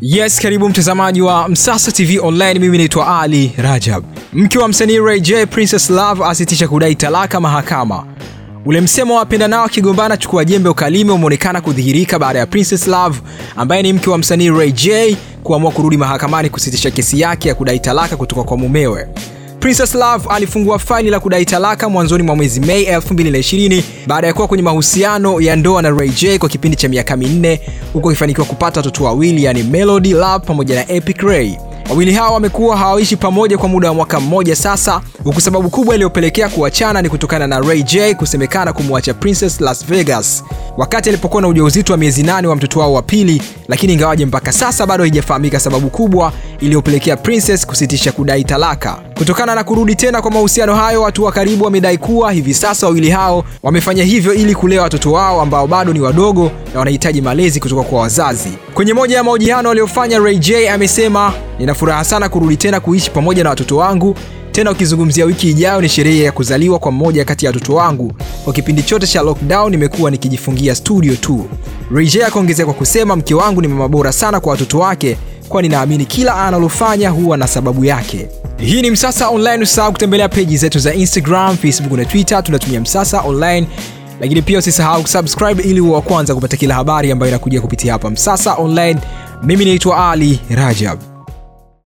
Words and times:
Yes, 0.00 0.40
karibu 0.40 0.68
mtazamaji 0.68 1.22
wa 1.22 1.48
Msasa 1.48 1.92
TV 1.92 2.18
Online. 2.20 2.58
Mimi 2.58 2.78
naitwa 2.78 3.20
Ali 3.20 3.52
Rajab. 3.56 4.04
Mke 4.32 4.58
wa 4.58 4.68
msanii 4.68 4.98
Ray 4.98 5.20
J, 5.20 5.46
Princess 5.46 5.90
Love 5.90 6.24
asitisha 6.24 6.68
kudai 6.68 6.94
talaka 6.94 7.40
mahakama. 7.40 8.06
Ule 8.66 8.80
msemo 8.80 9.14
wa 9.14 9.20
wapenda 9.20 9.48
nao 9.48 9.64
akigombana 9.64 10.16
chukua 10.16 10.44
jembe 10.44 10.68
ukalime 10.68 11.12
umeonekana 11.12 11.60
kudhihirika 11.60 12.18
baada 12.18 12.38
ya 12.38 12.46
Princess 12.46 12.86
Love 12.86 13.20
ambaye 13.56 13.82
ni 13.82 13.92
mke 13.92 14.10
wa 14.10 14.18
msanii 14.18 14.50
Ray 14.50 14.72
J 14.72 15.16
kuamua 15.42 15.70
kurudi 15.70 15.96
mahakamani 15.96 16.50
kusitisha 16.50 16.90
kesi 16.90 17.20
yake 17.20 17.48
ya 17.48 17.54
kudai 17.54 17.80
talaka 17.80 18.16
kutoka 18.16 18.44
kwa 18.44 18.56
mumewe. 18.56 19.08
Princess 19.60 19.94
Love 19.94 20.28
alifungua 20.30 20.78
faili 20.78 21.10
la 21.10 21.20
kudai 21.20 21.44
talaka 21.44 21.88
mwanzoni 21.88 22.22
mwa 22.22 22.36
mwezi 22.36 22.60
Mei 22.60 22.84
2020 22.86 23.82
baada 24.06 24.26
ya 24.26 24.34
kuwa 24.34 24.48
kwenye 24.48 24.62
mahusiano 24.62 25.40
ya 25.40 25.56
ndoa 25.56 25.82
na 25.82 25.90
Ray 25.90 26.08
J 26.08 26.38
kwa 26.38 26.48
kipindi 26.48 26.76
cha 26.76 26.88
miaka 26.88 27.16
minne 27.16 27.60
huku 27.92 28.10
akifanikiwa 28.10 28.46
kupata 28.46 28.80
watoto 28.80 29.04
wawili 29.04 29.44
yani 29.44 29.62
Melody 29.62 30.12
Love 30.12 30.46
pamoja 30.46 30.74
na 30.74 30.92
Epic 30.92 31.20
Ray. 31.22 31.56
Wawili 31.90 32.12
hawa 32.14 32.30
wamekuwa 32.30 32.76
hawaishi 32.76 33.16
pamoja 33.16 33.58
kwa 33.58 33.68
muda 33.68 33.88
wa 33.88 33.94
mwaka 33.94 34.20
mmoja 34.20 34.56
sasa, 34.56 35.00
huku 35.24 35.40
sababu 35.40 35.70
kubwa 35.70 35.94
iliyopelekea 35.94 36.48
kuachana 36.48 37.02
ni 37.02 37.08
kutokana 37.08 37.46
na 37.46 37.60
Ray 37.60 37.82
J 37.82 38.14
kusemekana 38.14 38.72
kumwacha 38.72 39.14
Princess 39.14 39.60
Las 39.60 39.86
Vegas 39.86 40.44
wakati 40.76 41.08
alipokuwa 41.08 41.42
na 41.42 41.48
ujauzito 41.48 41.92
wa 41.92 41.98
miezi 41.98 42.22
nane 42.22 42.48
wa 42.48 42.56
mtoto 42.56 42.80
wao 42.80 42.92
wa 42.92 43.02
pili, 43.02 43.42
lakini 43.68 43.92
ingawaje 43.92 44.26
mpaka 44.26 44.52
sasa 44.52 44.86
bado 44.86 45.02
haijafahamika 45.04 45.60
sababu 45.60 45.90
kubwa 45.90 46.32
iliyopelekea 46.60 47.16
Princess 47.16 47.66
kusitisha 47.66 48.12
kudai 48.12 48.44
talaka. 48.44 48.98
Kutokana 49.18 49.54
na 49.54 49.64
kurudi 49.64 49.94
tena 49.94 50.22
kwa 50.22 50.30
mahusiano 50.30 50.74
hayo, 50.74 51.02
watu 51.02 51.24
wa 51.24 51.32
karibu 51.32 51.64
wamedai 51.64 51.98
kuwa 51.98 52.32
hivi 52.32 52.54
sasa 52.54 52.86
wawili 52.86 53.10
hao 53.10 53.44
wamefanya 53.62 54.04
hivyo 54.04 54.34
ili 54.34 54.54
kulea 54.54 54.82
watoto 54.82 55.12
wao 55.12 55.40
ambao 55.40 55.66
bado 55.66 55.92
ni 55.92 56.00
wadogo 56.00 56.50
na 56.72 56.78
wanahitaji 56.78 57.20
malezi 57.22 57.60
kutoka 57.60 57.82
kwa 57.82 58.00
wazazi. 58.00 58.52
Kwenye 58.78 58.92
moja 58.94 59.16
ya 59.16 59.24
mahojiano 59.24 59.70
aliyofanya, 59.70 60.18
Ray 60.18 60.38
J 60.38 60.68
amesema, 60.70 61.32
nina 61.58 61.74
furaha 61.74 62.04
sana 62.04 62.28
kurudi 62.28 62.56
tena 62.56 62.80
kuishi 62.80 63.10
pamoja 63.10 63.44
na 63.44 63.50
watoto 63.50 63.76
wangu 63.76 64.14
tena 64.52 64.70
ukizungumzia 64.70 65.24
wiki 65.24 65.50
ijayo 65.50 65.80
ni 65.80 65.88
sherehe 65.88 66.22
ya 66.22 66.32
kuzaliwa 66.32 66.78
kwa 66.78 66.92
mmoja 66.92 67.24
kati 67.24 67.44
ya 67.46 67.50
watoto 67.52 67.74
wangu. 67.74 68.12
Kwa 68.44 68.52
kipindi 68.52 68.82
chote 68.82 69.06
cha 69.06 69.22
lockdown 69.22 69.70
nimekuwa 69.70 70.10
nikijifungia 70.10 70.74
studio 70.74 71.16
tu. 71.16 71.46
Ray 71.94 72.06
J 72.06 72.24
akaongezea 72.24 72.64
kwa 72.64 72.74
kusema, 72.74 73.16
mke 73.16 73.34
wangu 73.34 73.62
ni 73.62 73.68
mama 73.68 73.88
bora 73.88 74.12
sana 74.12 74.40
kwa 74.40 74.50
watoto 74.52 74.78
wake, 74.78 75.16
kwani 75.48 75.68
naamini 75.68 76.04
kila 76.06 76.34
analofanya 76.46 77.10
huwa 77.10 77.36
na 77.36 77.46
sababu 77.46 77.84
yake. 77.84 78.28
Hii 78.58 78.82
ni 78.82 78.90
Msasa 78.90 79.28
Online. 79.28 79.62
usahau 79.62 79.92
kutembelea 79.92 80.28
peji 80.28 80.56
zetu 80.56 80.78
za 80.78 80.94
Instagram, 80.94 81.56
Facebook 81.56 81.92
na 81.98 82.04
Twitter, 82.04 82.44
tunatumia 82.44 82.80
Msasa 82.80 83.20
Online, 83.20 83.66
lakini 84.20 84.42
pia 84.42 84.58
usisahau 84.58 85.02
kusubscribe 85.02 85.62
ili 85.62 85.80
wa 85.80 86.02
kwanza 86.02 86.34
kupata 86.34 86.56
kila 86.56 86.74
habari 86.74 87.10
ambayo 87.12 87.30
inakuja 87.30 87.60
kupitia 87.60 87.92
hapa 87.92 88.10
Msasa 88.10 88.54
Online. 88.54 89.00
Mimi 89.42 89.64
naitwa 89.64 90.10
Ali 90.10 90.40
Rajab. 90.50 90.98